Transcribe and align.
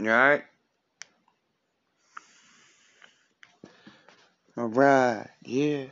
Alright? 0.00 0.44
Alright, 4.56 5.26
yeah. 5.44 5.86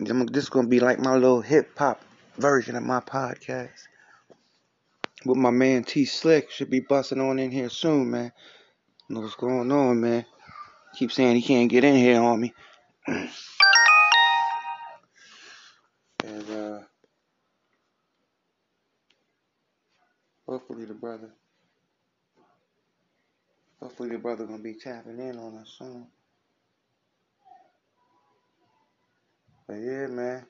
This 0.00 0.44
is 0.44 0.48
gonna 0.48 0.66
be 0.66 0.80
like 0.80 0.98
my 0.98 1.14
little 1.14 1.40
hip 1.40 1.78
hop 1.78 2.02
version 2.36 2.74
of 2.74 2.82
my 2.82 2.98
podcast. 2.98 3.70
With 5.24 5.36
my 5.38 5.50
man 5.50 5.84
T 5.84 6.04
Slick 6.04 6.50
should 6.50 6.68
be 6.68 6.80
busting 6.80 7.20
on 7.20 7.38
in 7.38 7.52
here 7.52 7.70
soon, 7.70 8.10
man. 8.10 8.32
Know 9.08 9.20
what's 9.20 9.36
going 9.36 9.70
on, 9.70 10.00
man. 10.00 10.26
Keep 10.96 11.12
saying 11.12 11.36
he 11.36 11.42
can't 11.42 11.70
get 11.70 11.84
in 11.84 11.94
here 11.94 12.20
on 12.20 12.40
me. 12.40 12.52
and 13.06 13.30
uh 16.50 16.80
hopefully 20.44 20.86
the 20.86 20.94
brother 20.94 21.30
hopefully 23.80 24.10
the 24.10 24.18
brother 24.18 24.46
gonna 24.46 24.62
be 24.62 24.74
tapping 24.74 25.18
in 25.18 25.38
on 25.38 25.58
us 25.58 25.76
soon. 25.78 26.06
But 29.66 29.74
yeah, 29.74 30.06
man. 30.06 30.46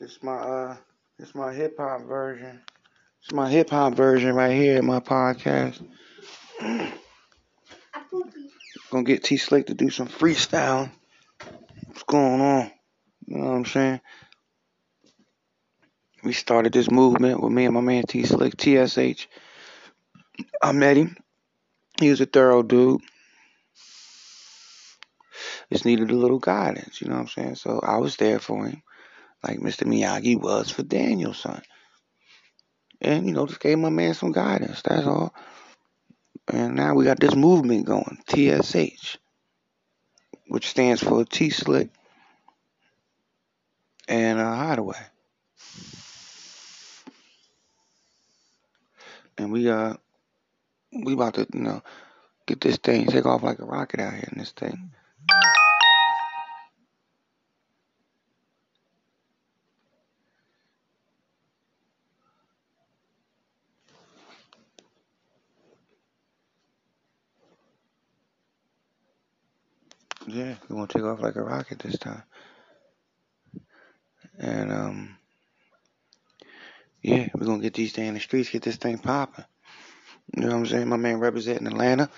This 0.00 0.22
my 0.22 0.34
uh 0.34 0.76
this 1.18 1.34
my 1.34 1.52
hip 1.52 1.76
hop 1.78 2.02
version. 2.06 2.60
It's 3.22 3.32
my 3.32 3.50
hip 3.50 3.70
hop 3.70 3.94
version 3.94 4.34
right 4.34 4.52
here 4.52 4.78
in 4.78 4.86
my 4.86 5.00
podcast. 5.00 5.84
Gonna 8.90 9.04
get 9.04 9.22
T 9.22 9.36
Slick 9.36 9.66
to 9.66 9.74
do 9.74 9.90
some 9.90 10.08
freestyle. 10.08 10.90
What's 11.86 12.04
going 12.04 12.40
on? 12.40 12.70
You 13.26 13.36
know 13.36 13.44
what 13.44 13.56
I'm 13.56 13.64
saying? 13.66 14.00
We 16.24 16.32
started 16.32 16.72
this 16.72 16.90
movement 16.90 17.42
with 17.42 17.52
me 17.52 17.66
and 17.66 17.74
my 17.74 17.80
man 17.80 18.04
T 18.04 18.24
Slick, 18.24 18.54
TSH. 18.58 19.26
I 20.62 20.72
met 20.72 20.96
him. 20.96 21.16
He 22.00 22.10
was 22.10 22.20
a 22.20 22.26
thorough 22.26 22.62
dude. 22.62 23.00
Just 25.72 25.84
needed 25.84 26.10
a 26.10 26.16
little 26.16 26.38
guidance, 26.38 27.00
you 27.00 27.08
know 27.08 27.14
what 27.14 27.22
I'm 27.22 27.28
saying? 27.28 27.54
So 27.56 27.80
I 27.82 27.98
was 27.98 28.16
there 28.16 28.38
for 28.38 28.66
him, 28.66 28.82
like 29.42 29.58
Mr. 29.58 29.84
Miyagi 29.84 30.40
was 30.40 30.70
for 30.70 30.82
Daniel-san. 30.82 31.62
And, 33.00 33.26
you 33.26 33.34
know, 33.34 33.46
just 33.46 33.60
gave 33.60 33.78
my 33.78 33.90
man 33.90 34.14
some 34.14 34.32
guidance, 34.32 34.82
that's 34.82 35.06
all. 35.06 35.34
And 36.48 36.74
now 36.74 36.94
we 36.94 37.04
got 37.04 37.20
this 37.20 37.34
movement 37.34 37.84
going, 37.86 38.18
TSH, 38.28 39.18
which 40.46 40.68
stands 40.68 41.02
for 41.02 41.24
T 41.24 41.50
Slick 41.50 41.90
and 44.08 44.38
uh, 44.38 44.54
Hideaway. 44.56 44.96
And 49.36 49.52
we 49.52 49.68
uh 49.68 49.94
we 50.92 51.12
about 51.12 51.34
to, 51.34 51.46
you 51.52 51.60
know, 51.60 51.82
get 52.46 52.60
this 52.60 52.76
thing, 52.78 53.06
take 53.06 53.26
off 53.26 53.42
like 53.42 53.58
a 53.58 53.64
rocket 53.64 54.00
out 54.00 54.14
here 54.14 54.28
in 54.32 54.38
this 54.38 54.52
thing. 54.52 54.90
Yeah, 70.26 70.56
we 70.68 70.86
to 70.86 70.98
take 70.98 71.04
off 71.04 71.20
like 71.20 71.36
a 71.36 71.42
rocket 71.42 71.78
this 71.78 71.98
time. 71.98 72.22
And 74.38 74.70
um, 74.70 75.16
yeah, 77.02 77.28
we're 77.34 77.46
gonna 77.46 77.62
get 77.62 77.74
these 77.74 77.92
things 77.92 78.08
in 78.08 78.14
the 78.14 78.20
streets, 78.20 78.50
get 78.50 78.62
this 78.62 78.76
thing 78.76 78.98
popping. 78.98 79.46
You 80.34 80.42
know 80.42 80.48
what 80.48 80.56
I'm 80.56 80.66
saying? 80.66 80.88
My 80.88 80.96
man 80.96 81.18
representing 81.18 81.66
Atlanta. 81.66 82.10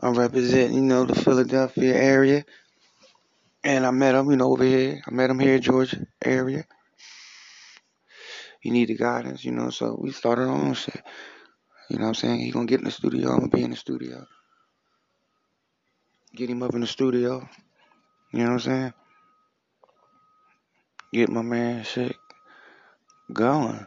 I'm 0.00 0.14
representing, 0.14 0.74
you 0.74 0.82
know, 0.82 1.04
the 1.04 1.14
Philadelphia 1.14 1.94
area. 1.94 2.44
And 3.64 3.84
I 3.84 3.90
met 3.90 4.14
him, 4.14 4.30
you 4.30 4.36
know, 4.36 4.52
over 4.52 4.64
here. 4.64 5.00
I 5.06 5.10
met 5.10 5.30
him 5.30 5.38
here, 5.38 5.56
in 5.56 5.62
Georgia 5.62 6.06
area. 6.24 6.64
He 8.60 8.70
needed 8.70 8.98
guidance, 8.98 9.44
you 9.44 9.52
know, 9.52 9.70
so 9.70 9.96
we 10.00 10.12
started 10.12 10.42
our 10.42 10.48
own 10.48 10.74
shit. 10.74 11.02
You 11.88 11.96
know 11.96 12.02
what 12.02 12.08
I'm 12.08 12.14
saying? 12.14 12.40
He 12.40 12.50
gonna 12.50 12.66
get 12.66 12.80
in 12.80 12.84
the 12.84 12.90
studio, 12.90 13.30
I'm 13.30 13.38
gonna 13.38 13.48
be 13.48 13.62
in 13.62 13.70
the 13.70 13.76
studio. 13.76 14.26
Get 16.34 16.50
him 16.50 16.62
up 16.62 16.74
in 16.74 16.80
the 16.80 16.86
studio. 16.86 17.48
You 18.32 18.40
know 18.40 18.44
what 18.44 18.52
I'm 18.52 18.60
saying? 18.60 18.92
Get 21.12 21.30
my 21.30 21.42
man 21.42 21.84
shit 21.84 22.16
going. 23.32 23.86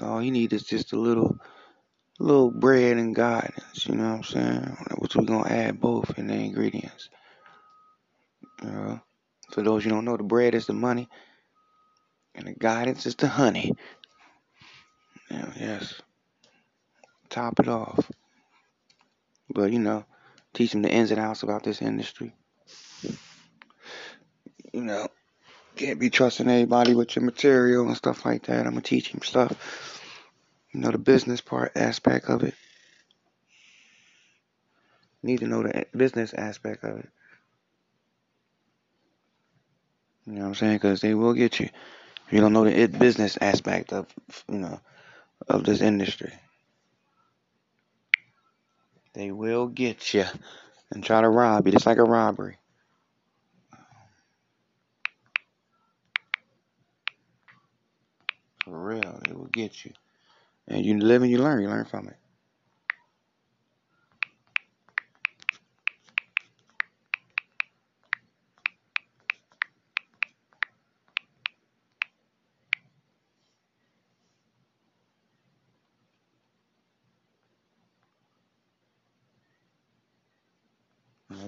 All 0.00 0.18
he 0.18 0.30
needs 0.30 0.52
is 0.52 0.64
just 0.64 0.92
a 0.92 0.98
little 0.98 1.38
little 2.22 2.50
bread 2.50 2.96
and 2.96 3.14
guidance, 3.14 3.86
you 3.86 3.96
know 3.96 4.10
what 4.10 4.16
I'm 4.16 4.22
saying? 4.22 4.76
Which 4.98 5.16
we're 5.16 5.24
gonna 5.24 5.48
add 5.48 5.80
both 5.80 6.18
in 6.18 6.28
the 6.28 6.34
ingredients. 6.34 7.10
Know? 8.62 9.00
For 9.50 9.62
those 9.62 9.84
you 9.84 9.90
don't 9.90 10.04
know, 10.04 10.16
the 10.16 10.22
bread 10.22 10.54
is 10.54 10.66
the 10.66 10.72
money 10.72 11.08
and 12.34 12.46
the 12.46 12.54
guidance 12.54 13.06
is 13.06 13.16
the 13.16 13.28
honey. 13.28 13.72
yes. 15.30 16.00
Top 17.28 17.58
it 17.58 17.68
off. 17.68 18.10
But 19.52 19.72
you 19.72 19.80
know, 19.80 20.04
teach 20.54 20.72
them 20.72 20.82
the 20.82 20.90
ins 20.90 21.10
and 21.10 21.20
outs 21.20 21.42
about 21.42 21.64
this 21.64 21.82
industry. 21.82 22.34
You 24.72 24.82
know, 24.82 25.08
can't 25.76 25.98
be 25.98 26.08
trusting 26.08 26.48
anybody 26.48 26.94
with 26.94 27.16
your 27.16 27.24
material 27.24 27.86
and 27.88 27.96
stuff 27.96 28.24
like 28.24 28.44
that. 28.44 28.60
I'm 28.60 28.72
gonna 28.72 28.80
teach 28.80 29.08
him 29.08 29.22
stuff. 29.22 29.91
You 30.72 30.80
know, 30.80 30.90
the 30.90 30.98
business 30.98 31.40
part 31.40 31.72
aspect 31.76 32.28
of 32.28 32.42
it. 32.44 32.54
need 35.22 35.40
to 35.40 35.46
know 35.46 35.62
the 35.62 35.86
business 35.96 36.34
aspect 36.34 36.84
of 36.84 36.98
it. 36.98 37.08
You 40.26 40.34
know 40.34 40.42
what 40.42 40.48
I'm 40.48 40.54
saying? 40.54 40.76
Because 40.76 41.00
they 41.00 41.14
will 41.14 41.34
get 41.34 41.60
you. 41.60 41.68
If 42.26 42.32
you 42.32 42.40
don't 42.40 42.52
know 42.52 42.64
the 42.64 42.86
business 42.86 43.38
aspect 43.40 43.92
of, 43.92 44.06
you 44.48 44.58
know, 44.58 44.80
of 45.48 45.64
this 45.64 45.80
industry. 45.80 46.32
They 49.14 49.30
will 49.32 49.66
get 49.68 50.14
you 50.14 50.24
and 50.92 51.04
try 51.04 51.20
to 51.20 51.28
rob 51.28 51.66
you. 51.66 51.72
It's 51.74 51.86
like 51.86 51.98
a 51.98 52.04
robbery. 52.04 52.58
For 58.64 58.78
real, 58.78 59.20
they 59.26 59.34
will 59.34 59.46
get 59.52 59.84
you. 59.84 59.92
And 60.68 60.84
you 60.84 60.98
live 60.98 61.22
and 61.22 61.30
you 61.30 61.38
learn. 61.38 61.62
You 61.62 61.68
learn 61.68 61.84
from 61.86 62.08
it. 62.08 62.16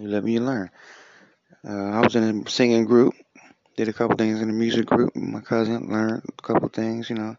You 0.00 0.08
live 0.08 0.24
and 0.24 0.32
you 0.32 0.40
learn. 0.40 0.70
Uh, 1.68 1.72
I 1.90 2.00
was 2.00 2.16
in 2.16 2.46
a 2.46 2.50
singing 2.50 2.84
group, 2.86 3.14
did 3.76 3.88
a 3.88 3.92
couple 3.92 4.16
things 4.16 4.40
in 4.40 4.48
the 4.48 4.54
music 4.54 4.86
group. 4.86 5.16
My 5.16 5.40
cousin 5.40 5.88
learned 5.90 6.22
a 6.28 6.42
couple 6.42 6.68
things, 6.68 7.10
you 7.10 7.16
know. 7.16 7.36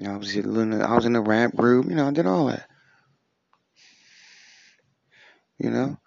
You 0.00 0.06
know, 0.06 0.14
I 0.14 0.16
was 0.16 0.34
in 0.34 0.70
the, 0.70 0.82
I 0.82 0.94
was 0.94 1.04
in 1.04 1.18
rap 1.18 1.54
group, 1.54 1.84
you 1.90 1.94
know, 1.94 2.08
I 2.08 2.10
did 2.10 2.24
all 2.24 2.46
that. 2.46 2.66
You 5.58 5.68
know, 5.68 5.98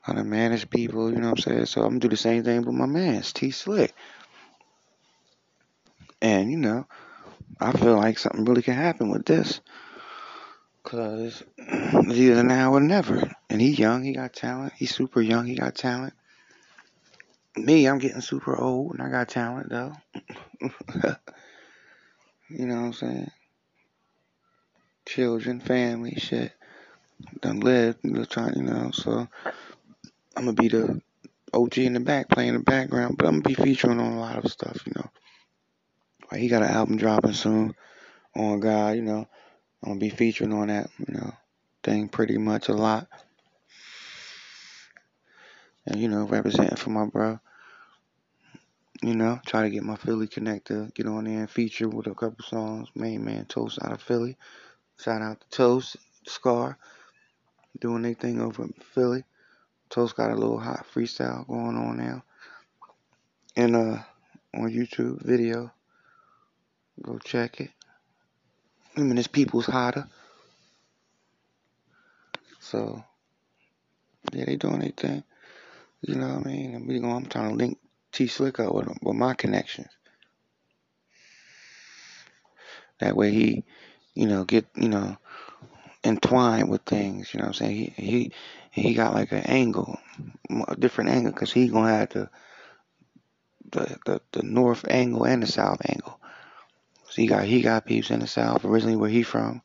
how 0.00 0.14
to 0.14 0.24
manage 0.24 0.70
people, 0.70 1.10
you 1.10 1.18
know 1.18 1.28
what 1.28 1.46
I'm 1.46 1.52
saying? 1.52 1.66
So 1.66 1.82
I'm 1.82 1.88
gonna 1.88 2.00
do 2.00 2.08
the 2.08 2.16
same 2.16 2.42
thing 2.42 2.62
with 2.62 2.74
my 2.74 2.86
man, 2.86 3.20
T 3.20 3.50
Slick. 3.50 3.92
And, 6.22 6.50
you 6.50 6.56
know, 6.56 6.86
I 7.60 7.72
feel 7.72 7.96
like 7.96 8.18
something 8.18 8.46
really 8.46 8.62
can 8.62 8.76
happen 8.76 9.10
with 9.10 9.26
this. 9.26 9.60
Cause 10.82 11.42
it's 11.58 12.16
either 12.16 12.44
now 12.44 12.72
or 12.72 12.80
never. 12.80 13.30
And 13.50 13.60
he 13.60 13.72
young, 13.72 14.04
he 14.04 14.14
got 14.14 14.32
talent. 14.32 14.72
He's 14.74 14.94
super 14.94 15.20
young, 15.20 15.44
he 15.44 15.54
got 15.54 15.74
talent. 15.74 16.14
Me, 17.56 17.84
I'm 17.84 17.98
getting 17.98 18.22
super 18.22 18.58
old 18.58 18.94
and 18.94 19.02
I 19.02 19.10
got 19.10 19.28
talent 19.28 19.68
though. 19.68 19.92
you 22.58 22.66
know 22.66 22.76
what 22.76 22.86
I'm 22.86 22.92
saying? 22.92 23.30
Children, 25.06 25.60
family, 25.60 26.14
shit. 26.16 26.52
Done 27.40 27.60
lived, 27.60 28.00
trying, 28.30 28.56
you 28.56 28.62
know, 28.62 28.90
so 28.92 29.28
I'm 30.36 30.44
gonna 30.44 30.52
be 30.52 30.68
the 30.68 31.00
OG 31.52 31.78
in 31.78 31.94
the 31.94 32.00
back, 32.00 32.28
playing 32.28 32.54
the 32.54 32.60
background, 32.60 33.16
but 33.16 33.26
I'm 33.26 33.40
gonna 33.40 33.48
be 33.48 33.54
featuring 33.54 34.00
on 34.00 34.12
a 34.12 34.20
lot 34.20 34.44
of 34.44 34.50
stuff, 34.50 34.86
you 34.86 34.92
know. 34.96 35.10
Like 36.30 36.40
he 36.40 36.48
got 36.48 36.62
an 36.62 36.70
album 36.70 36.96
dropping 36.96 37.32
soon 37.32 37.74
on 38.36 38.60
God, 38.60 38.96
you 38.96 39.02
know. 39.02 39.26
I'm 39.82 39.90
gonna 39.90 40.00
be 40.00 40.10
featuring 40.10 40.52
on 40.52 40.68
that, 40.68 40.90
you 40.98 41.14
know, 41.14 41.32
thing 41.82 42.08
pretty 42.08 42.38
much 42.38 42.68
a 42.68 42.74
lot. 42.74 43.08
And 45.86 46.00
you 46.00 46.08
know, 46.08 46.24
representing 46.24 46.76
for 46.76 46.90
my 46.90 47.06
bro. 47.06 47.40
You 49.02 49.14
know, 49.14 49.40
try 49.44 49.62
to 49.62 49.70
get 49.70 49.82
my 49.82 49.96
Philly 49.96 50.28
connector, 50.28 50.94
get 50.94 51.06
on 51.06 51.24
there 51.24 51.40
and 51.40 51.50
feature 51.50 51.88
with 51.88 52.06
a 52.06 52.14
couple 52.14 52.44
songs. 52.44 52.88
Main 52.94 53.24
man 53.24 53.44
toast 53.46 53.78
out 53.82 53.92
of 53.92 54.00
Philly. 54.00 54.36
Shout 54.98 55.20
out 55.20 55.40
to 55.40 55.48
Toast, 55.50 55.96
Scar, 56.26 56.78
doing 57.80 58.02
their 58.02 58.14
thing 58.14 58.40
over 58.40 58.62
in 58.62 58.72
Philly. 58.94 59.24
Toast 59.90 60.16
got 60.16 60.30
a 60.30 60.34
little 60.34 60.58
hot 60.58 60.86
freestyle 60.94 61.46
going 61.46 61.76
on 61.76 61.98
now. 61.98 62.22
And 63.56 63.76
uh 63.76 63.98
on 64.54 64.70
YouTube 64.70 65.22
video. 65.22 65.72
Go 67.02 67.18
check 67.18 67.60
it. 67.60 67.70
I 68.96 69.00
mean 69.00 69.16
his 69.16 69.26
people's 69.26 69.66
hotter. 69.66 70.06
So 72.60 73.04
yeah, 74.32 74.44
they 74.46 74.56
doing 74.56 74.78
their 74.78 74.90
thing. 74.90 75.24
You 76.02 76.14
know 76.14 76.28
what 76.36 76.46
I 76.46 76.50
mean? 76.50 77.04
I'm 77.04 77.26
trying 77.26 77.50
to 77.50 77.56
link 77.56 77.78
T 78.14 78.28
Slick 78.28 78.60
up 78.60 78.72
with, 78.72 78.88
with 79.02 79.16
my 79.16 79.34
connections. 79.34 79.88
That 83.00 83.16
way 83.16 83.32
he, 83.32 83.64
you 84.14 84.26
know, 84.26 84.44
get, 84.44 84.66
you 84.76 84.88
know, 84.88 85.16
entwined 86.04 86.70
with 86.70 86.82
things, 86.82 87.34
you 87.34 87.38
know 87.38 87.46
what 87.46 87.60
I'm 87.60 87.66
saying? 87.66 87.94
He 87.96 88.02
he 88.02 88.32
he 88.70 88.94
got 88.94 89.14
like 89.14 89.32
an 89.32 89.38
angle, 89.40 89.98
a 90.68 90.76
different 90.76 91.10
angle 91.10 91.32
cuz 91.32 91.52
he 91.52 91.68
going 91.68 91.86
to 91.86 91.90
have 91.90 92.08
the, 92.10 92.30
the 93.72 93.98
the 94.06 94.20
the 94.32 94.42
north 94.44 94.84
angle 94.88 95.24
and 95.24 95.42
the 95.42 95.46
south 95.46 95.80
angle. 95.88 96.20
So 97.06 97.22
he 97.22 97.26
got 97.26 97.44
he 97.44 97.62
got 97.62 97.84
peeps 97.84 98.10
in 98.10 98.20
the 98.20 98.28
south 98.28 98.64
originally 98.64 98.96
where 98.96 99.10
he 99.10 99.24
from. 99.24 99.62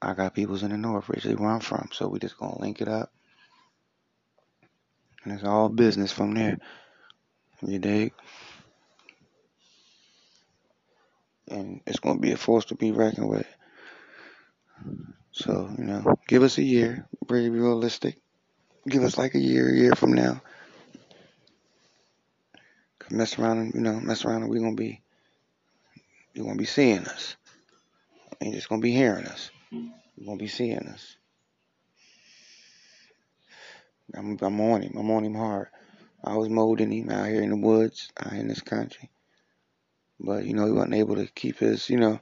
I 0.00 0.14
got 0.14 0.34
peoples 0.34 0.62
in 0.62 0.70
the 0.70 0.78
north 0.78 1.10
originally 1.10 1.36
where 1.36 1.50
I'm 1.50 1.60
from. 1.60 1.88
So 1.92 2.06
we 2.06 2.20
just 2.20 2.38
going 2.38 2.54
to 2.54 2.60
link 2.60 2.80
it 2.80 2.88
up. 2.88 3.12
And 5.24 5.32
it's 5.32 5.42
all 5.44 5.68
business 5.68 6.12
from 6.12 6.34
there. 6.34 6.58
You 7.62 7.78
dig? 7.78 8.12
And 11.48 11.80
it's 11.86 11.98
going 11.98 12.16
to 12.16 12.20
be 12.20 12.32
a 12.32 12.36
force 12.36 12.66
to 12.66 12.74
be 12.74 12.92
reckoned 12.92 13.28
with. 13.28 13.46
So, 15.32 15.70
you 15.78 15.84
know, 15.84 16.04
give 16.26 16.42
us 16.42 16.58
a 16.58 16.62
year. 16.62 17.06
Be 17.26 17.48
realistic. 17.48 18.18
Give 18.88 19.02
us 19.02 19.18
like 19.18 19.34
a 19.34 19.40
year, 19.40 19.68
a 19.68 19.76
year 19.76 19.94
from 19.94 20.12
now. 20.12 20.40
Mess 23.10 23.38
around 23.38 23.58
and, 23.58 23.74
you 23.74 23.80
know, 23.80 23.98
mess 24.00 24.24
around 24.24 24.42
and 24.42 24.50
we're 24.50 24.60
going 24.60 24.76
to 24.76 24.82
be, 24.82 25.00
you're 26.34 26.44
going 26.44 26.56
to 26.56 26.60
be 26.60 26.66
seeing 26.66 27.06
us. 27.06 27.36
Ain't 28.40 28.54
just 28.54 28.68
going 28.68 28.80
to 28.80 28.84
be 28.84 28.92
hearing 28.92 29.24
us. 29.24 29.50
You're 29.70 30.26
going 30.26 30.38
to 30.38 30.44
be 30.44 30.48
seeing 30.48 30.78
us. 30.78 31.16
I'm, 34.14 34.36
I'm 34.40 34.60
on 34.60 34.82
him. 34.82 34.94
I'm 34.96 35.10
on 35.10 35.24
him 35.24 35.34
hard. 35.34 35.68
I 36.22 36.36
was 36.36 36.48
molding 36.48 36.90
him 36.90 37.10
out 37.10 37.28
here 37.28 37.42
in 37.42 37.50
the 37.50 37.56
woods, 37.56 38.10
out 38.20 38.32
in 38.32 38.48
this 38.48 38.60
country. 38.60 39.10
But, 40.20 40.44
you 40.44 40.54
know, 40.54 40.66
he 40.66 40.72
wasn't 40.72 40.94
able 40.94 41.16
to 41.16 41.26
keep 41.26 41.58
his, 41.58 41.88
you 41.88 41.96
know, 41.96 42.20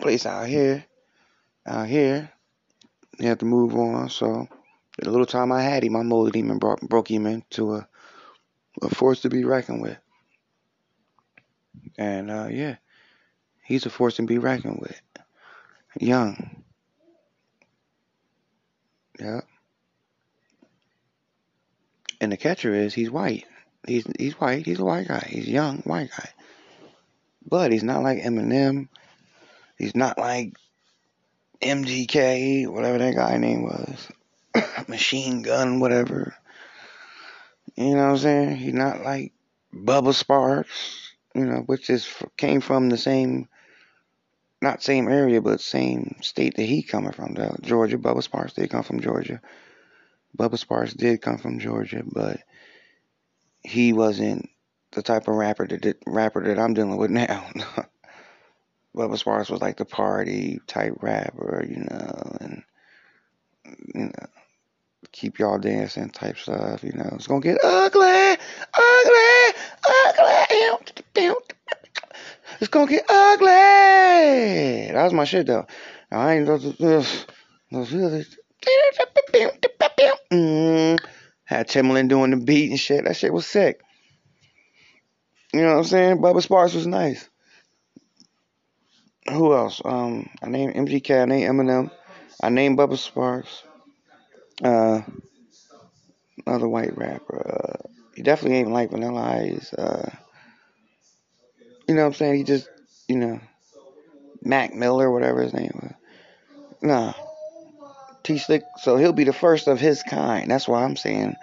place 0.00 0.24
out 0.24 0.46
here. 0.46 0.84
Out 1.66 1.88
here. 1.88 2.30
He 3.18 3.26
had 3.26 3.40
to 3.40 3.46
move 3.46 3.74
on. 3.74 4.08
So, 4.08 4.48
the 4.98 5.10
little 5.10 5.26
time 5.26 5.50
I 5.50 5.62
had 5.62 5.82
him, 5.82 5.96
I 5.96 6.02
molded 6.02 6.36
him 6.36 6.50
and 6.50 6.60
brought, 6.60 6.80
broke 6.80 7.10
him 7.10 7.26
into 7.26 7.74
a, 7.74 7.88
a 8.82 8.88
force 8.88 9.22
to 9.22 9.28
be 9.28 9.44
reckoned 9.44 9.82
with. 9.82 9.98
And, 11.96 12.30
uh, 12.30 12.48
yeah, 12.50 12.76
he's 13.64 13.86
a 13.86 13.90
force 13.90 14.16
to 14.16 14.22
be 14.22 14.38
reckoned 14.38 14.78
with. 14.80 15.00
Young. 15.98 16.62
Yep. 19.18 19.44
And 22.20 22.32
the 22.32 22.36
catcher 22.36 22.74
is 22.74 22.94
he's 22.94 23.10
white. 23.10 23.46
He's 23.86 24.06
he's 24.18 24.34
white. 24.34 24.66
He's 24.66 24.80
a 24.80 24.84
white 24.84 25.08
guy. 25.08 25.26
He's 25.28 25.48
young 25.48 25.78
white 25.78 26.10
guy. 26.10 26.30
But 27.46 27.72
he's 27.72 27.84
not 27.84 28.02
like 28.02 28.18
Eminem. 28.18 28.88
He's 29.78 29.94
not 29.94 30.18
like 30.18 30.54
MGK, 31.60 32.68
whatever 32.68 32.98
that 32.98 33.14
guy 33.14 33.36
name 33.38 33.62
was. 33.62 34.08
Machine 34.88 35.42
Gun, 35.42 35.80
whatever. 35.80 36.34
You 37.76 37.94
know 37.94 38.06
what 38.06 38.10
I'm 38.10 38.18
saying? 38.18 38.56
He's 38.56 38.74
not 38.74 39.02
like 39.02 39.32
Bubba 39.72 40.12
Sparxxx, 40.12 40.66
you 41.34 41.44
know, 41.44 41.58
which 41.66 41.90
is 41.90 42.08
came 42.36 42.60
from 42.60 42.88
the 42.88 42.98
same, 42.98 43.48
not 44.60 44.82
same 44.82 45.08
area, 45.08 45.40
but 45.40 45.60
same 45.60 46.16
state 46.20 46.56
that 46.56 46.64
he 46.64 46.82
coming 46.82 47.12
from. 47.12 47.34
Though 47.34 47.56
Georgia, 47.60 47.98
Bubba 47.98 48.28
Sparxxx 48.28 48.54
did 48.54 48.70
come 48.70 48.82
from 48.82 49.00
Georgia. 49.00 49.40
Bubba 50.36 50.54
Sparxxx 50.54 50.96
did 50.96 51.22
come 51.22 51.38
from 51.38 51.58
Georgia, 51.58 52.02
but 52.04 52.40
he 53.62 53.92
wasn't 53.92 54.48
the 54.92 55.02
type 55.02 55.28
of 55.28 55.34
rapper 55.34 55.66
that 55.66 55.80
did, 55.80 55.96
rapper 56.06 56.42
that 56.44 56.58
I'm 56.58 56.74
dealing 56.74 56.96
with 56.96 57.10
now. 57.10 57.50
Bubba 58.96 59.22
Sparxxx 59.22 59.50
was 59.50 59.60
like 59.60 59.76
the 59.76 59.84
party 59.84 60.60
type 60.66 60.94
rapper, 61.00 61.64
you 61.68 61.78
know, 61.78 62.36
and 62.40 62.62
you 63.94 64.04
know, 64.06 64.26
keep 65.12 65.38
y'all 65.38 65.58
dancing 65.58 66.10
type 66.10 66.38
stuff, 66.38 66.82
you 66.82 66.92
know. 66.92 67.10
It's 67.12 67.26
gonna 67.26 67.40
get 67.40 67.58
ugly, 67.62 68.36
ugly, 68.74 69.54
ugly. 69.84 71.34
It's 72.60 72.68
gonna 72.68 72.90
get 72.90 73.04
ugly. 73.08 74.90
That 74.92 75.04
was 75.04 75.12
my 75.12 75.24
shit 75.24 75.46
though. 75.46 75.66
I 76.10 76.34
ain't 76.34 76.46
those 76.46 76.76
those 76.78 77.26
those 77.70 77.92
Mm, 80.32 80.98
had 81.44 81.68
Timbaland 81.68 82.08
doing 82.08 82.30
the 82.30 82.36
beat 82.36 82.70
and 82.70 82.78
shit. 82.78 83.04
That 83.04 83.16
shit 83.16 83.32
was 83.32 83.46
sick. 83.46 83.80
You 85.52 85.62
know 85.62 85.72
what 85.72 85.78
I'm 85.78 85.84
saying? 85.84 86.18
Bubba 86.18 86.46
Sparxxx 86.46 86.74
was 86.74 86.86
nice. 86.86 87.28
Who 89.30 89.54
else? 89.54 89.80
Um, 89.84 90.28
I 90.42 90.48
named 90.48 90.74
MGK. 90.74 91.22
I 91.22 91.24
named 91.24 91.50
Eminem. 91.50 91.90
I 92.42 92.50
named 92.50 92.78
Bubba 92.78 92.94
Sparxxx. 92.94 93.62
Uh, 94.62 95.02
another 96.46 96.68
white 96.68 96.96
rapper. 96.96 97.80
Uh, 97.80 97.88
he 98.14 98.22
definitely 98.22 98.58
ain't 98.58 98.72
like 98.72 98.90
Vanilla 98.90 99.22
Ice. 99.22 99.72
Uh, 99.72 100.10
you 101.86 101.94
know 101.94 102.02
what 102.02 102.08
I'm 102.08 102.14
saying? 102.14 102.34
He 102.34 102.44
just, 102.44 102.68
you 103.06 103.16
know, 103.16 103.40
Mac 104.42 104.74
Miller, 104.74 105.10
whatever 105.10 105.42
his 105.42 105.54
name 105.54 105.70
was. 105.74 105.94
Nah, 106.82 107.12
T 108.28 108.36
Slick, 108.36 108.62
so 108.76 108.98
he'll 108.98 109.14
be 109.14 109.24
the 109.24 109.32
first 109.32 109.68
of 109.68 109.80
his 109.80 110.02
kind. 110.02 110.50
That's 110.50 110.68
why 110.68 110.84
I'm 110.84 110.96
saying 110.96 111.34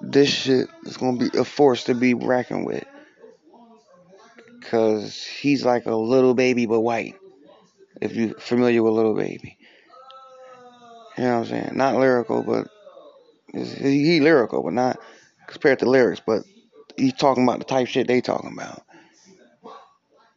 this 0.00 0.30
shit 0.30 0.68
is 0.84 0.96
gonna 0.96 1.18
be 1.18 1.36
a 1.36 1.44
force 1.44 1.84
to 1.84 1.94
be 1.94 2.14
reckoned 2.14 2.66
with. 2.66 2.84
Cause 4.62 5.24
he's 5.24 5.64
like 5.64 5.86
a 5.86 5.94
little 5.96 6.34
baby 6.34 6.66
but 6.66 6.82
white. 6.82 7.16
If 8.00 8.14
you're 8.14 8.34
familiar 8.34 8.80
with 8.80 8.92
Lil 8.92 9.16
Baby. 9.16 9.58
You 11.18 11.24
know 11.24 11.40
what 11.40 11.40
I'm 11.40 11.46
saying? 11.46 11.70
Not 11.72 11.96
lyrical, 11.96 12.44
but 12.44 12.68
he, 13.52 14.04
he 14.04 14.20
lyrical, 14.20 14.62
but 14.62 14.72
not 14.72 15.00
compared 15.48 15.80
to 15.80 15.90
lyrics, 15.90 16.22
but 16.24 16.44
he's 16.96 17.14
talking 17.14 17.42
about 17.42 17.58
the 17.58 17.64
type 17.64 17.88
shit 17.88 18.06
they 18.06 18.20
talking 18.20 18.52
about. 18.52 18.84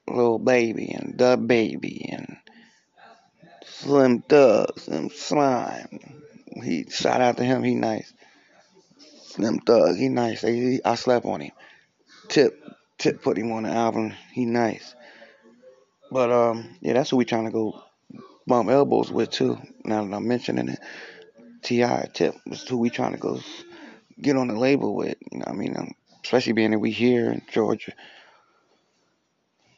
Lil 0.07 0.39
Baby 0.39 0.91
and 0.91 1.19
the 1.19 1.37
baby 1.37 2.09
and 2.11 2.32
Slim 3.83 4.21
Thug, 4.21 4.79
Slim 4.79 5.09
Slime. 5.09 5.99
He 6.63 6.85
shout 6.89 7.19
out 7.19 7.35
to 7.35 7.43
him. 7.43 7.63
He 7.63 7.75
nice. 7.75 8.13
Slim 9.25 9.59
Thug, 9.59 9.97
he 9.97 10.07
nice. 10.07 10.41
He, 10.41 10.79
I 10.85 10.95
slept 10.95 11.25
on 11.25 11.41
him. 11.41 11.51
Tip, 12.29 12.63
Tip 12.97 13.21
put 13.21 13.37
him 13.37 13.51
on 13.51 13.63
the 13.63 13.71
album. 13.71 14.13
He 14.31 14.45
nice. 14.45 14.95
But 16.09 16.31
um, 16.31 16.77
yeah, 16.79 16.93
that's 16.93 17.09
who 17.09 17.17
we 17.17 17.25
trying 17.25 17.43
to 17.43 17.51
go 17.51 17.83
bump 18.47 18.69
elbows 18.69 19.11
with 19.11 19.31
too. 19.31 19.57
Now 19.83 20.05
that 20.05 20.15
I'm 20.15 20.29
mentioning 20.29 20.69
it, 20.69 20.79
Ti 21.63 21.83
Tip 22.13 22.35
is 22.45 22.65
who 22.65 22.77
we 22.77 22.89
trying 22.89 23.11
to 23.11 23.19
go 23.19 23.41
get 24.21 24.37
on 24.37 24.47
the 24.47 24.57
label 24.57 24.95
with. 24.95 25.17
You 25.29 25.39
know, 25.39 25.45
I 25.45 25.51
mean, 25.51 25.75
um, 25.75 25.91
especially 26.23 26.53
being 26.53 26.71
that 26.71 26.79
we 26.79 26.91
here 26.91 27.31
in 27.31 27.41
Georgia. 27.51 27.91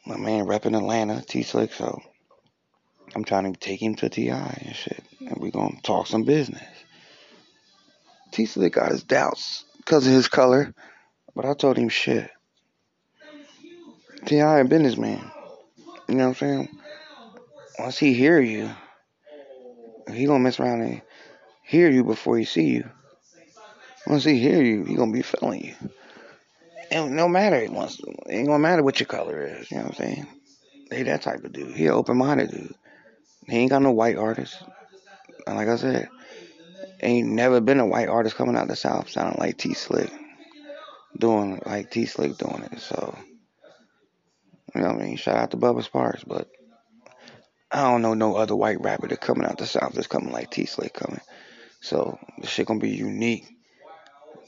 My 0.06 0.16
man 0.16 0.44
repping 0.44 0.76
Atlanta, 0.76 1.24
T 1.26 1.42
Slick, 1.42 1.72
so 1.72 2.00
I'm 3.16 3.24
trying 3.24 3.50
to 3.50 3.58
take 3.58 3.80
him 3.80 3.94
to 3.94 4.10
TI 4.10 4.28
and 4.28 4.76
shit. 4.76 5.02
And 5.20 5.38
we 5.38 5.50
gonna 5.50 5.80
talk 5.82 6.06
some 6.06 6.24
business. 6.24 6.62
T 8.30 8.44
Slick 8.44 8.74
got 8.74 8.92
his 8.92 9.04
doubts 9.04 9.64
because 9.78 10.06
of 10.06 10.12
his 10.12 10.28
color. 10.28 10.74
But 11.34 11.46
I 11.46 11.54
told 11.54 11.78
him 11.78 11.88
shit. 11.88 12.30
T.I. 14.26 14.58
a 14.58 14.64
businessman. 14.66 15.30
You 16.08 16.14
know 16.14 16.24
what 16.24 16.28
I'm 16.28 16.34
saying? 16.34 16.78
Once 17.78 17.96
he 17.96 18.12
hear 18.12 18.38
you, 18.38 18.70
he 20.12 20.26
gonna 20.26 20.40
mess 20.40 20.60
around 20.60 20.82
and 20.82 21.00
hear 21.62 21.90
you 21.90 22.04
before 22.04 22.36
he 22.36 22.44
see 22.44 22.66
you. 22.66 22.84
Once 24.06 24.24
he 24.24 24.38
hear 24.38 24.62
you, 24.62 24.84
he 24.84 24.94
gonna 24.94 25.10
be 25.10 25.22
feeling 25.22 25.64
you. 25.64 25.74
And 26.90 27.16
no 27.16 27.28
matter 27.28 27.66
wants 27.70 27.98
it 27.98 28.14
ain't 28.28 28.46
gonna 28.46 28.58
matter 28.58 28.82
what 28.82 29.00
your 29.00 29.06
color 29.06 29.42
is, 29.42 29.70
you 29.70 29.78
know 29.78 29.84
what 29.84 29.98
I'm 29.98 30.06
saying? 30.06 30.26
They 30.90 31.02
that 31.04 31.22
type 31.22 31.44
of 31.44 31.54
dude. 31.54 31.74
He 31.74 31.88
open 31.88 32.18
minded 32.18 32.50
dude. 32.50 32.74
He 33.48 33.56
ain't 33.56 33.70
got 33.70 33.82
no 33.82 33.92
white 33.92 34.16
artist. 34.16 34.62
And 35.46 35.56
like 35.56 35.68
I 35.68 35.76
said, 35.76 36.08
ain't 37.00 37.28
never 37.28 37.60
been 37.60 37.80
a 37.80 37.86
white 37.86 38.08
artist 38.08 38.36
coming 38.36 38.56
out 38.56 38.68
the 38.68 38.76
South 38.76 39.08
sounding 39.08 39.38
like 39.38 39.58
T 39.58 39.74
Slick. 39.74 40.10
Doing 41.16 41.60
like 41.64 41.90
T 41.90 42.06
Slick 42.06 42.36
doing 42.36 42.62
it. 42.70 42.80
So, 42.80 43.16
you 44.74 44.80
know 44.80 44.88
what 44.88 44.96
I 44.96 45.04
mean? 45.04 45.16
Shout 45.16 45.36
out 45.36 45.50
to 45.52 45.56
Bubba 45.56 45.88
Sparxxx, 45.88 46.24
but 46.26 46.48
I 47.70 47.82
don't 47.82 48.02
know 48.02 48.14
no 48.14 48.36
other 48.36 48.56
white 48.56 48.80
rapper 48.80 49.08
that 49.08 49.20
coming 49.20 49.46
out 49.46 49.58
the 49.58 49.66
south 49.66 49.92
that's 49.92 50.06
coming 50.06 50.32
like 50.32 50.50
T 50.50 50.66
Slick 50.66 50.92
coming. 50.92 51.20
So 51.80 52.18
the 52.40 52.46
shit 52.46 52.66
gonna 52.66 52.80
be 52.80 52.90
unique. 52.90 53.46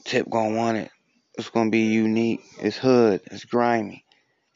Tip 0.03 0.29
gonna 0.29 0.55
want 0.55 0.77
it. 0.77 0.91
It's 1.37 1.49
gonna 1.49 1.69
be 1.69 1.87
unique. 1.87 2.41
It's 2.61 2.77
hood. 2.77 3.21
It's 3.31 3.45
grimy. 3.45 4.05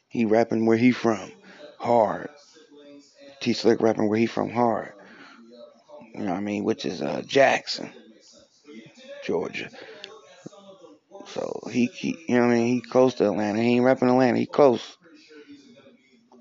He 0.08 0.26
rapping 0.26 0.66
where 0.66 0.76
he 0.76 0.92
from, 0.92 1.32
hard. 1.78 2.28
T 3.40 3.52
Slick 3.52 3.80
rapping 3.80 4.08
where 4.08 4.18
he 4.18 4.26
from, 4.26 4.50
hard. 4.50 4.92
You 6.14 6.20
know 6.20 6.30
what 6.30 6.38
I 6.38 6.40
mean? 6.40 6.64
Which 6.64 6.84
is 6.84 7.02
uh, 7.02 7.22
Jackson, 7.26 7.90
Georgia. 9.24 9.68
So 11.26 11.60
he, 11.70 11.86
he, 11.86 12.16
you 12.28 12.36
know 12.36 12.46
what 12.46 12.52
I 12.52 12.54
mean? 12.54 12.66
He 12.74 12.80
close 12.80 13.14
to 13.14 13.24
Atlanta. 13.24 13.60
He 13.60 13.76
ain't 13.76 13.84
rapping 13.84 14.08
Atlanta. 14.08 14.38
He 14.38 14.46
close. 14.46 14.96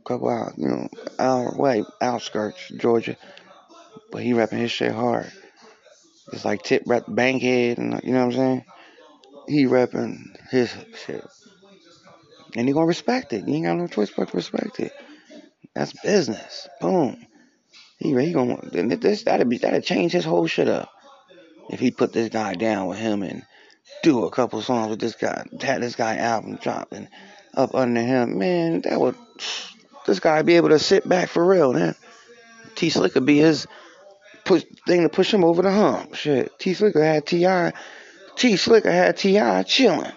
Couple 0.05 0.29
out, 0.29 0.57
you 0.57 0.67
know, 0.67 0.89
hour 1.17 1.55
way, 1.55 1.85
outskirts, 2.01 2.59
Georgia. 2.77 3.15
But 4.11 4.21
he 4.21 4.33
rapping 4.33 4.59
his 4.59 4.71
shit 4.71 4.91
hard. 4.91 5.31
It's 6.33 6.43
like 6.43 6.63
Tip 6.63 6.83
rap 6.85 7.05
Bankhead, 7.07 7.77
and 7.77 8.01
you 8.03 8.11
know 8.11 8.25
what 8.25 8.33
I'm 8.35 8.39
saying? 8.39 8.65
He 9.47 9.65
rapping 9.65 10.35
his 10.51 10.73
shit. 11.05 11.25
And 12.55 12.67
he 12.67 12.73
gonna 12.73 12.85
respect 12.85 13.33
it. 13.33 13.47
You 13.47 13.55
ain't 13.55 13.65
got 13.65 13.77
no 13.77 13.87
choice 13.87 14.11
but 14.11 14.29
to 14.29 14.37
respect 14.37 14.79
it. 14.79 14.91
That's 15.75 15.93
business. 16.01 16.67
Boom. 16.79 17.25
He, 17.97 18.13
he 18.13 18.33
gonna 18.33 18.59
this 18.71 19.23
that'd 19.23 19.49
be 19.49 19.57
that'd 19.57 19.83
change 19.83 20.11
his 20.11 20.25
whole 20.25 20.47
shit 20.47 20.67
up. 20.67 20.89
If 21.69 21.79
he 21.79 21.91
put 21.91 22.13
this 22.13 22.29
guy 22.29 22.55
down 22.55 22.87
with 22.87 22.99
him 22.99 23.23
and 23.23 23.43
do 24.03 24.25
a 24.25 24.31
couple 24.31 24.61
songs 24.61 24.89
with 24.89 24.99
this 24.99 25.15
guy, 25.15 25.45
had 25.61 25.81
this 25.81 25.95
guy 25.95 26.17
album 26.17 26.57
dropping 26.57 27.07
up 27.53 27.73
under 27.73 28.01
him, 28.01 28.37
man, 28.37 28.81
that 28.81 28.99
would 28.99 29.15
this 30.05 30.19
guy 30.19 30.41
be 30.41 30.55
able 30.57 30.69
to 30.69 30.79
sit 30.79 31.07
back 31.07 31.29
for 31.29 31.45
real, 31.45 31.73
man. 31.73 31.95
T 32.75 32.89
Slick 32.89 33.15
would 33.15 33.25
be 33.25 33.37
his 33.37 33.67
push 34.43 34.63
thing 34.85 35.03
to 35.03 35.09
push 35.09 35.33
him 35.33 35.43
over 35.43 35.61
the 35.61 35.71
hump. 35.71 36.15
Shit. 36.15 36.57
T 36.59 36.73
Slicker 36.73 37.03
had 37.03 37.25
T.I. 37.25 37.73
T 38.35 38.57
Slicker 38.57 38.91
had 38.91 39.17
T.I. 39.17 39.63
chilling. 39.63 40.11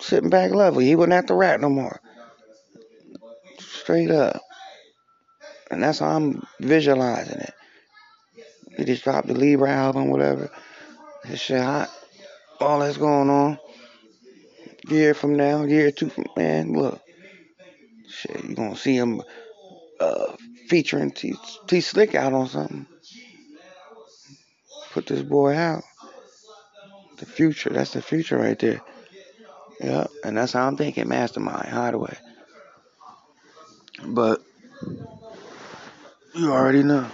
Sitting 0.00 0.30
back 0.30 0.52
level. 0.52 0.80
He 0.80 0.96
wouldn't 0.96 1.14
have 1.14 1.26
to 1.26 1.34
rap 1.34 1.60
no 1.60 1.68
more. 1.68 2.00
Straight 3.58 4.10
up. 4.10 4.40
And 5.70 5.82
that's 5.82 6.00
how 6.00 6.08
I'm 6.08 6.42
visualizing 6.58 7.38
it. 7.38 7.54
He 8.76 8.84
just 8.84 9.04
dropped 9.04 9.28
the 9.28 9.34
Libra 9.34 9.70
album, 9.70 10.10
whatever. 10.10 10.50
His 11.24 11.40
shit 11.40 11.60
hot. 11.60 11.90
All 12.60 12.80
that's 12.80 12.96
going 12.96 13.30
on. 13.30 13.58
Year 14.88 15.14
from 15.14 15.36
now, 15.36 15.64
year 15.64 15.90
two 15.90 16.08
from 16.08 16.26
man, 16.36 16.72
look. 16.72 17.00
Shit, 18.08 18.44
you 18.44 18.54
gonna 18.54 18.76
see 18.76 18.96
him 18.96 19.22
uh, 20.00 20.34
featuring 20.68 21.12
T, 21.12 21.34
T 21.66 21.80
Slick 21.80 22.14
out 22.14 22.32
on 22.32 22.48
something. 22.48 22.86
Put 24.92 25.06
this 25.06 25.22
boy 25.22 25.54
out. 25.54 25.84
The 27.18 27.26
future, 27.26 27.70
that's 27.70 27.92
the 27.92 28.02
future 28.02 28.38
right 28.38 28.58
there. 28.58 28.80
Yeah, 29.80 30.06
and 30.24 30.36
that's 30.36 30.52
how 30.52 30.66
I'm 30.66 30.76
thinking, 30.76 31.08
Mastermind, 31.08 31.68
Hideaway. 31.68 32.16
But 34.04 34.42
you 36.34 36.52
already 36.52 36.82
know. 36.82 37.06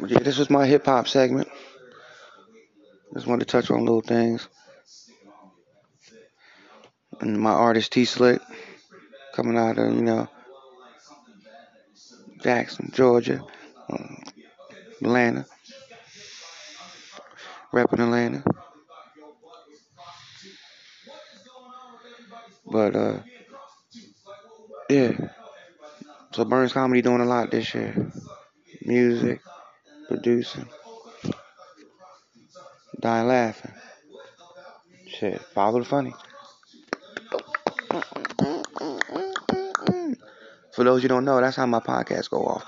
But 0.00 0.10
yeah, 0.10 0.18
this 0.20 0.38
was 0.38 0.50
my 0.50 0.66
hip 0.66 0.86
hop 0.86 1.08
segment. 1.08 1.48
Just 3.14 3.26
wanted 3.26 3.46
to 3.46 3.52
touch 3.52 3.70
on 3.70 3.80
little 3.80 4.00
things. 4.00 4.48
And 7.20 7.40
my 7.40 7.52
artist 7.52 7.92
T 7.92 8.04
Slick 8.04 8.40
coming 9.34 9.56
out 9.56 9.78
of, 9.78 9.94
you 9.94 10.02
know, 10.02 10.28
Jackson, 12.42 12.90
Georgia, 12.92 13.42
um, 13.88 14.22
Atlanta, 15.00 15.46
rapping 17.72 18.00
Atlanta. 18.00 18.44
But 22.66 22.96
uh, 22.96 23.18
yeah. 24.88 25.12
So 26.32 26.44
Burnz 26.44 26.72
Comedy 26.72 27.02
doing 27.02 27.20
a 27.20 27.24
lot 27.24 27.50
this 27.50 27.74
year. 27.74 28.12
Music, 28.82 29.40
producing, 30.08 30.68
die 33.00 33.22
laughing. 33.22 33.72
Shit, 35.06 35.40
follow 35.54 35.78
the 35.78 35.84
funny. 35.84 36.14
For 40.74 40.82
those 40.82 41.02
you 41.04 41.08
don't 41.08 41.24
know, 41.24 41.40
that's 41.40 41.56
how 41.56 41.66
my 41.66 41.78
podcast 41.78 42.30
go 42.30 42.44
off. 42.44 42.64